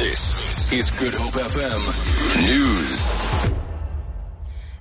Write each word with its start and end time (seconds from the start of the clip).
This 0.00 0.72
is 0.72 0.90
Good 0.92 1.12
Hope 1.12 1.34
FM 1.34 1.82
News. 2.48 3.12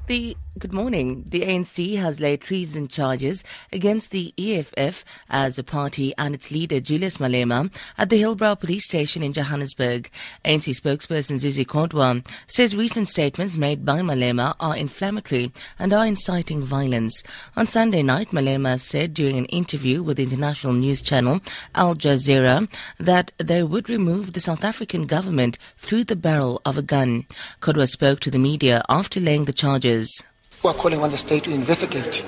The 0.08 0.38
good 0.58 0.74
morning. 0.74 1.24
The 1.28 1.42
ANC 1.42 1.98
has 1.98 2.20
laid 2.20 2.42
treason 2.42 2.88
charges 2.88 3.44
against 3.72 4.12
the 4.12 4.34
EFF 4.38 5.06
as 5.30 5.58
a 5.58 5.64
party 5.64 6.14
and 6.18 6.34
its 6.34 6.52
leader 6.52 6.80
Julius 6.80 7.18
Malema 7.18 7.72
at 7.98 8.10
the 8.10 8.22
Hillbrow 8.22 8.60
police 8.60 8.86
station 8.86 9.22
in 9.22 9.32
Johannesburg. 9.32 10.10
ANC 10.44 10.76
spokesperson 10.76 11.38
Zizi 11.38 11.64
Kodwa 11.64 12.26
says 12.48 12.76
recent 12.76 13.08
statements 13.08 13.58
made 13.58 13.86
by 13.86 14.00
Malema 14.00 14.56
are 14.60 14.76
inflammatory 14.76 15.52
and 15.78 15.94
are 15.94 16.06
inciting 16.06 16.62
violence. 16.62 17.24
On 17.56 17.68
Sunday 17.68 18.02
night, 18.02 18.30
Malema 18.30 18.80
said 18.80 19.14
during 19.14 19.38
an 19.38 19.46
interview 19.46 20.02
with 20.02 20.18
the 20.18 20.24
international 20.24 20.74
news 20.74 21.02
channel 21.02 21.40
Al 21.76 21.96
Jazeera 21.96 22.70
that 22.98 23.32
they 23.38 23.64
would 23.64 23.88
remove 23.88 24.34
the 24.34 24.42
South 24.42 24.64
African 24.64 25.06
government 25.06 25.58
through 25.78 26.04
the 26.06 26.16
barrel 26.16 26.60
of 26.66 26.78
a 26.78 26.82
gun. 26.82 27.26
Kodwa 27.62 27.88
spoke 27.88 28.20
to 28.22 28.32
the 28.32 28.40
media 28.40 28.84
after 28.90 29.20
laying 29.20 29.46
the 29.46 29.54
charges. 29.54 30.24
We 30.62 30.70
are 30.70 30.74
calling 30.74 31.02
on 31.02 31.10
the 31.10 31.18
state 31.18 31.46
to 31.46 31.52
investigate, 31.52 32.22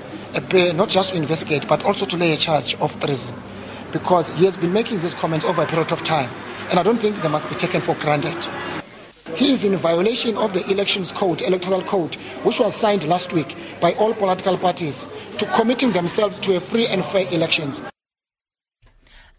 not 0.74 0.88
just 0.88 1.10
to 1.10 1.18
investigate, 1.18 1.68
but 1.68 1.84
also 1.84 2.06
to 2.06 2.16
lay 2.16 2.32
a 2.32 2.38
charge 2.38 2.76
of 2.76 2.98
treason, 3.02 3.36
because 3.92 4.30
he 4.30 4.46
has 4.46 4.58
been 4.58 4.72
making 4.72 5.02
these 5.02 5.14
comments 5.14 5.44
over 5.44 5.64
a 5.64 5.66
period 5.66 5.92
of 5.92 6.02
time, 6.04 6.30
and 6.70 6.80
I 6.80 6.84
don't 6.84 6.98
think 6.98 7.22
they 7.22 7.28
must 7.28 7.50
be 7.50 7.56
taken 7.56 7.82
for 7.82 7.94
granted. 7.96 8.48
He 9.36 9.52
is 9.52 9.66
in 9.66 9.76
violation 9.76 10.38
of 10.38 10.54
the 10.54 10.66
elections 10.72 11.12
code, 11.12 11.42
electoral 11.42 11.82
code, 11.82 12.16
which 12.44 12.62
was 12.62 12.74
signed 12.74 13.04
last 13.04 13.34
week 13.34 13.54
by 13.82 13.96
all 13.96 14.14
political 14.14 14.58
parties 14.58 15.08
to 15.38 15.46
committing 15.48 15.92
themselves 15.92 16.40
to 16.40 16.56
a 16.56 16.62
free 16.62 16.88
and 16.88 17.04
fair 17.04 17.28
elections. 17.34 17.82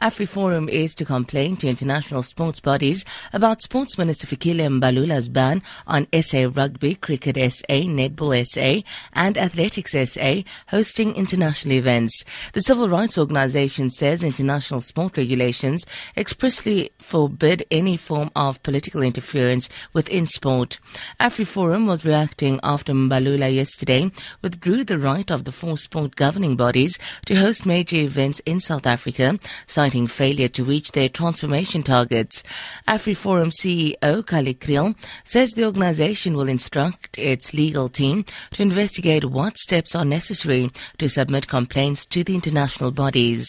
AfriForum 0.02 0.68
is 0.68 0.96
to 0.96 1.04
complain 1.04 1.56
to 1.56 1.68
international 1.68 2.24
sports 2.24 2.58
bodies 2.58 3.04
about 3.32 3.62
Sports 3.62 3.96
Minister 3.96 4.26
Fikile 4.26 4.66
Mbalula's 4.80 5.28
ban 5.28 5.62
on 5.86 6.08
SA 6.20 6.50
Rugby, 6.52 6.96
Cricket 6.96 7.36
SA, 7.36 7.86
Netball 7.86 8.44
SA, 8.44 8.84
and 9.12 9.38
Athletics 9.38 9.92
SA 9.92 10.42
hosting 10.66 11.14
international 11.14 11.74
events. 11.74 12.24
The 12.52 12.62
civil 12.62 12.88
rights 12.88 13.16
organization 13.16 13.90
says 13.90 14.24
international 14.24 14.80
sport 14.80 15.16
regulations 15.16 15.84
expressly 16.16 16.90
forbid 16.98 17.64
any 17.70 17.96
form 17.96 18.32
of 18.34 18.60
political 18.64 19.02
interference 19.02 19.68
within 19.92 20.26
sport. 20.26 20.80
AfriForum 21.20 21.86
was 21.86 22.04
reacting 22.04 22.58
after 22.64 22.92
Mbalula 22.92 23.54
yesterday 23.54 24.10
withdrew 24.42 24.82
the 24.82 24.98
right 24.98 25.30
of 25.30 25.44
the 25.44 25.52
four 25.52 25.78
sport 25.78 26.16
governing 26.16 26.56
bodies 26.56 26.98
to 27.26 27.36
host 27.36 27.64
major 27.64 27.98
events 27.98 28.40
in 28.40 28.58
South 28.58 28.84
Africa, 28.84 29.38
citing 29.68 29.91
citing 29.92 30.06
failure 30.06 30.48
to 30.48 30.64
reach 30.64 30.92
their 30.92 31.08
transformation 31.10 31.82
targets. 31.82 32.42
AfriForum 32.88 33.52
CEO 33.52 34.22
Kallie 34.24 34.58
Kriel 34.58 34.96
says 35.22 35.52
the 35.52 35.66
organization 35.66 36.34
will 36.34 36.48
instruct 36.48 37.18
its 37.18 37.52
legal 37.52 37.90
team 37.90 38.24
to 38.52 38.62
investigate 38.62 39.26
what 39.26 39.58
steps 39.58 39.94
are 39.94 40.06
necessary 40.06 40.70
to 40.96 41.10
submit 41.10 41.46
complaints 41.46 42.06
to 42.06 42.24
the 42.24 42.34
international 42.34 42.90
bodies. 42.90 43.46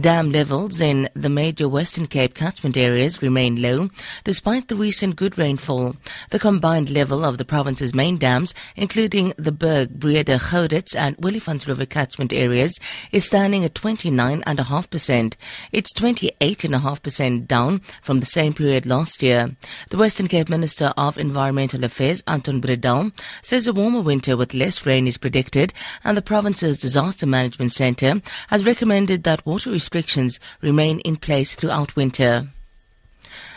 Dam 0.00 0.30
levels 0.30 0.80
in 0.80 1.08
the 1.14 1.28
major 1.28 1.68
Western 1.68 2.06
Cape 2.06 2.34
catchment 2.34 2.76
areas 2.76 3.22
remain 3.22 3.60
low 3.60 3.90
despite 4.24 4.68
the 4.68 4.76
recent 4.76 5.16
good 5.16 5.36
rainfall. 5.36 5.96
The 6.30 6.38
combined 6.38 6.90
level 6.90 7.24
of 7.24 7.38
the 7.38 7.44
province's 7.44 7.94
main 7.94 8.18
dams, 8.18 8.54
including 8.76 9.34
the 9.36 9.52
Berg, 9.52 9.98
Breede, 9.98 10.26
Gouritz 10.26 10.94
and 10.94 11.16
Olifants 11.18 11.66
River 11.66 11.86
catchment 11.86 12.32
areas, 12.32 12.78
is 13.12 13.24
standing 13.24 13.64
at 13.64 13.74
29.5%. 13.74 15.34
It's 15.72 15.92
28.5% 15.92 17.46
down 17.46 17.80
from 18.02 18.20
the 18.20 18.26
same 18.26 18.54
period 18.54 18.86
last 18.86 19.22
year. 19.22 19.56
The 19.88 19.96
Western 19.96 20.28
Cape 20.28 20.48
Minister 20.48 20.92
of 20.96 21.18
Environmental 21.18 21.84
Affairs, 21.84 22.22
Anton 22.26 22.60
Bredell, 22.60 23.12
says 23.42 23.66
a 23.66 23.72
warmer 23.72 24.00
winter 24.00 24.36
with 24.36 24.54
less 24.54 24.86
rain 24.86 25.06
is 25.06 25.18
predicted 25.18 25.72
and 26.04 26.16
the 26.16 26.22
province's 26.22 26.78
disaster 26.78 27.26
management 27.26 27.72
center 27.72 28.20
has 28.48 28.64
recommended 28.64 29.24
that 29.24 29.44
water 29.50 29.70
restrictions 29.72 30.38
remain 30.62 31.00
in 31.00 31.16
place 31.16 31.56
throughout 31.56 31.96
winter. 31.96 32.46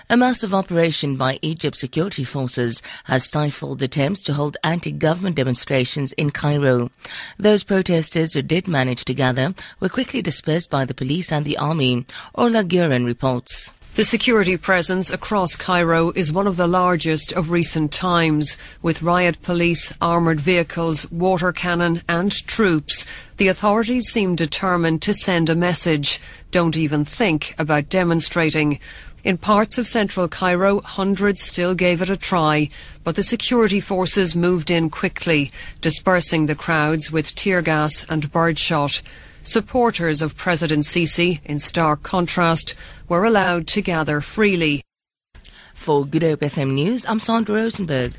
A 0.10 0.18
massive 0.18 0.52
operation 0.52 1.16
by 1.18 1.38
Egypt's 1.44 1.80
security 1.80 2.24
forces 2.24 2.82
has 3.04 3.26
stifled 3.26 3.84
attempts 3.84 4.24
to 4.24 4.34
hold 4.34 4.58
anti-government 4.64 5.36
demonstrations 5.36 6.12
in 6.14 6.32
Cairo. 6.32 6.90
Those 7.38 7.64
protesters 7.64 8.34
who 8.34 8.42
did 8.42 8.68
manage 8.68 9.06
to 9.06 9.14
gather 9.14 9.54
were 9.80 9.88
quickly 9.98 10.24
dispersed 10.24 10.72
by 10.72 10.84
the 10.84 10.96
police 10.96 11.32
and 11.32 11.46
the 11.46 11.60
army. 11.60 12.08
Orla 12.34 12.64
Guerin 12.64 13.06
reports. 13.06 13.72
The 13.96 14.06
security 14.06 14.58
presence 14.58 15.12
across 15.12 15.56
Cairo 15.56 16.10
is 16.14 16.32
one 16.32 16.48
of 16.48 16.58
the 16.58 16.66
largest 16.66 17.32
of 17.32 17.52
recent 17.52 17.92
times, 17.92 18.58
with 18.82 19.04
riot 19.04 19.40
police, 19.44 19.94
armoured 20.02 20.40
vehicles, 20.42 21.10
water 21.12 21.52
cannon 21.52 22.02
and 22.10 22.32
troops. 22.48 23.06
The 23.38 23.50
authorities 23.50 24.08
seem 24.08 24.36
determined 24.36 25.04
to 25.04 25.14
send 25.14 25.48
a 25.48 25.56
message. 25.56 26.20
Don't 26.50 26.76
even 26.76 27.06
think 27.06 27.54
about 27.60 27.90
demonstrating. 27.90 28.80
In 29.24 29.38
parts 29.38 29.78
of 29.78 29.86
central 29.86 30.28
Cairo, 30.28 30.82
hundreds 30.82 31.44
still 31.44 31.76
gave 31.76 32.02
it 32.02 32.10
a 32.10 32.18
try, 32.18 32.70
but 33.04 33.16
the 33.16 33.22
security 33.22 33.80
forces 33.80 34.36
moved 34.36 34.72
in 34.72 34.90
quickly, 34.90 35.52
dispersing 35.82 36.48
the 36.48 36.56
crowds 36.56 37.12
with 37.12 37.36
tear 37.36 37.62
gas 37.62 38.08
and 38.10 38.32
birdshot. 38.32 39.04
Supporters 39.46 40.22
of 40.22 40.38
President 40.38 40.86
Sisi, 40.86 41.42
in 41.44 41.60
stark 41.60 42.02
contrast, 42.02 42.76
were 43.10 43.26
allowed 43.26 43.68
to 43.68 43.82
gather 43.82 44.22
freely. 44.22 44.84
For 45.74 46.06
Good 46.06 46.24
Hope 46.24 46.40
FM 46.40 46.74
News, 46.74 47.06
I'm 47.06 47.20
Sandra 47.20 47.56
Rosenberg. 47.56 48.14